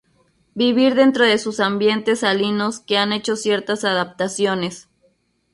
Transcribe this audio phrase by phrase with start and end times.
[0.55, 4.89] Vivir dentro de sus ambientes salinos que han hecho ciertas adaptaciones.